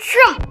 [0.00, 0.49] Trump.